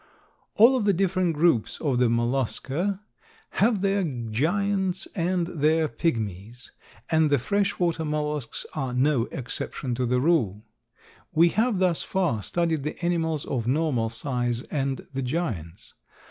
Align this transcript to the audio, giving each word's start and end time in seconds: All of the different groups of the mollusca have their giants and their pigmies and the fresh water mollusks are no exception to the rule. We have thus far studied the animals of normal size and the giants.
All 0.55 0.75
of 0.75 0.85
the 0.85 0.93
different 0.93 1.35
groups 1.35 1.79
of 1.79 1.99
the 1.99 2.09
mollusca 2.09 3.01
have 3.51 3.81
their 3.81 4.03
giants 4.03 5.07
and 5.15 5.45
their 5.45 5.87
pigmies 5.87 6.71
and 7.11 7.29
the 7.29 7.37
fresh 7.37 7.77
water 7.77 8.03
mollusks 8.03 8.65
are 8.73 8.95
no 8.95 9.25
exception 9.25 9.93
to 9.93 10.07
the 10.07 10.19
rule. 10.19 10.65
We 11.35 11.49
have 11.49 11.77
thus 11.77 12.01
far 12.01 12.41
studied 12.41 12.81
the 12.81 12.97
animals 13.05 13.45
of 13.45 13.67
normal 13.67 14.09
size 14.09 14.63
and 14.71 15.07
the 15.13 15.21
giants. 15.21 15.93